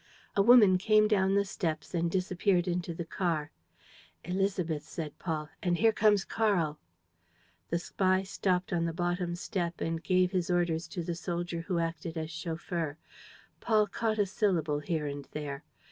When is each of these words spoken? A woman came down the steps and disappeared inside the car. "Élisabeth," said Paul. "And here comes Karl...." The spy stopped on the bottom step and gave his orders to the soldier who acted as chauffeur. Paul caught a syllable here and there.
A 0.35 0.41
woman 0.41 0.79
came 0.79 1.07
down 1.07 1.35
the 1.35 1.45
steps 1.45 1.93
and 1.93 2.09
disappeared 2.09 2.67
inside 2.67 2.97
the 2.97 3.05
car. 3.05 3.51
"Élisabeth," 4.25 4.81
said 4.81 5.19
Paul. 5.19 5.49
"And 5.61 5.77
here 5.77 5.91
comes 5.91 6.25
Karl...." 6.25 6.79
The 7.69 7.77
spy 7.77 8.23
stopped 8.23 8.73
on 8.73 8.85
the 8.85 8.93
bottom 8.93 9.35
step 9.35 9.79
and 9.79 10.01
gave 10.03 10.31
his 10.31 10.49
orders 10.49 10.87
to 10.87 11.03
the 11.03 11.13
soldier 11.13 11.61
who 11.61 11.77
acted 11.77 12.17
as 12.17 12.31
chauffeur. 12.31 12.97
Paul 13.59 13.85
caught 13.85 14.17
a 14.17 14.25
syllable 14.25 14.79
here 14.79 15.05
and 15.05 15.27
there. 15.33 15.63